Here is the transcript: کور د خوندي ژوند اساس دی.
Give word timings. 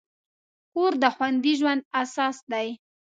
کور 0.71 0.93
د 1.03 1.05
خوندي 1.15 1.53
ژوند 1.59 1.81
اساس 2.01 2.37
دی. 2.51 2.67